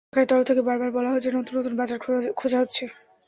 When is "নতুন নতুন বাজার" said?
1.31-1.99